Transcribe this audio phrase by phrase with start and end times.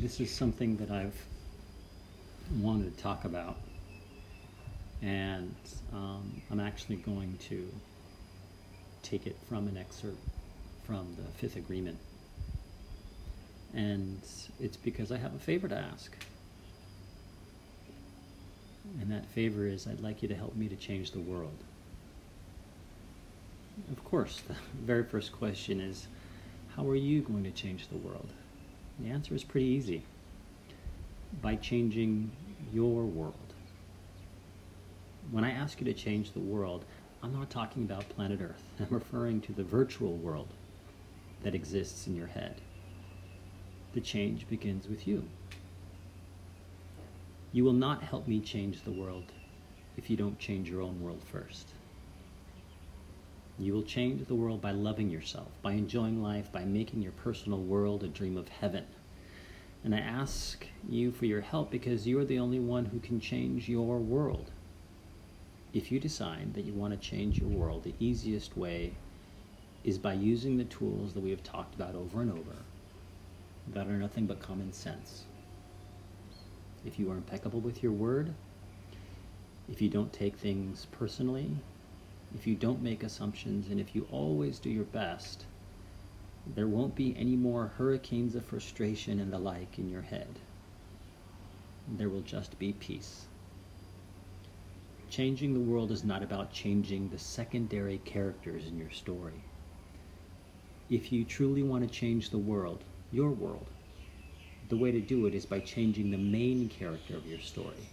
[0.00, 1.16] this is something that I've
[2.60, 3.56] wanted to talk about,
[5.02, 5.54] and
[5.92, 7.68] um, I'm actually going to
[9.02, 10.18] take it from an excerpt
[10.84, 11.98] from the Fifth Agreement.
[13.74, 14.20] And
[14.60, 16.16] it's because I have a favor to ask.
[19.00, 21.56] And that favor is I'd like you to help me to change the world.
[23.90, 26.06] Of course, the very first question is
[26.76, 28.28] how are you going to change the world?
[28.98, 30.04] The answer is pretty easy
[31.42, 32.30] by changing
[32.72, 33.34] your world.
[35.30, 36.84] When I ask you to change the world,
[37.22, 38.62] I'm not talking about planet Earth.
[38.80, 40.48] I'm referring to the virtual world
[41.42, 42.60] that exists in your head.
[43.92, 45.24] The change begins with you.
[47.52, 49.32] You will not help me change the world
[49.96, 51.68] if you don't change your own world first.
[53.58, 57.60] You will change the world by loving yourself, by enjoying life, by making your personal
[57.60, 58.84] world a dream of heaven.
[59.82, 63.18] And I ask you for your help because you are the only one who can
[63.18, 64.50] change your world.
[65.72, 68.92] If you decide that you want to change your world, the easiest way
[69.84, 72.56] is by using the tools that we have talked about over and over
[73.68, 75.24] that are nothing but common sense.
[76.84, 78.34] If you are impeccable with your word,
[79.68, 81.50] if you don't take things personally,
[82.36, 85.46] if you don't make assumptions, and if you always do your best,
[86.54, 90.28] there won't be any more hurricanes of frustration and the like in your head.
[91.96, 93.24] There will just be peace.
[95.08, 99.40] Changing the world is not about changing the secondary characters in your story.
[100.90, 103.66] If you truly want to change the world, your world,
[104.68, 107.88] the way to do it is by changing the main character of your story.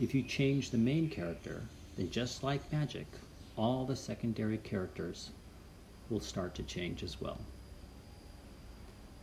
[0.00, 1.64] If you change the main character,
[1.96, 3.06] then just like magic,
[3.56, 5.30] all the secondary characters
[6.08, 7.38] will start to change as well.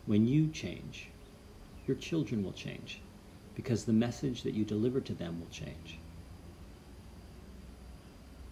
[0.05, 1.07] When you change,
[1.87, 3.01] your children will change
[3.55, 5.99] because the message that you deliver to them will change.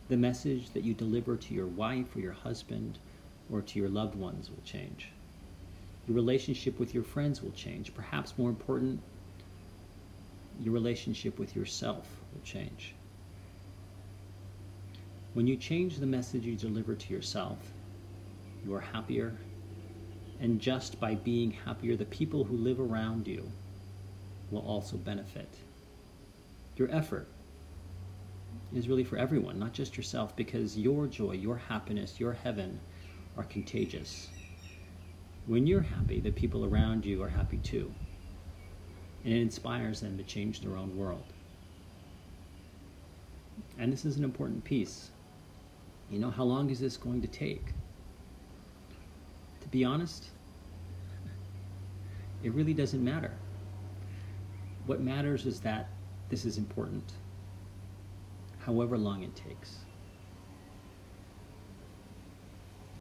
[0.09, 2.97] The message that you deliver to your wife or your husband
[3.51, 5.09] or to your loved ones will change.
[6.07, 7.93] Your relationship with your friends will change.
[7.93, 9.01] Perhaps more important,
[10.59, 12.95] your relationship with yourself will change.
[15.37, 17.59] When you change the message you deliver to yourself,
[18.65, 19.37] you are happier.
[20.39, 23.47] And just by being happier, the people who live around you
[24.49, 25.47] will also benefit.
[26.75, 27.27] Your effort
[28.73, 32.79] is really for everyone, not just yourself, because your joy, your happiness, your heaven
[33.37, 34.29] are contagious.
[35.45, 37.93] When you're happy, the people around you are happy too.
[39.23, 41.31] And it inspires them to change their own world.
[43.77, 45.11] And this is an important piece.
[46.09, 47.73] You know, how long is this going to take?
[49.61, 50.29] To be honest,
[52.43, 53.31] it really doesn't matter.
[54.85, 55.89] What matters is that
[56.29, 57.11] this is important,
[58.59, 59.79] however long it takes.